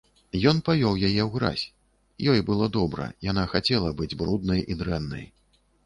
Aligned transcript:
Ён 0.51 0.61
павёў 0.69 0.95
яе 1.07 1.21
ў 1.25 1.27
гразь, 1.35 1.65
ёй 2.33 2.39
было 2.49 2.73
добра, 2.81 3.05
яна 3.31 3.47
хацела 3.55 3.97
быць 4.01 4.15
бруднай 4.23 4.69
і 4.71 4.85
дрэннай. 4.85 5.25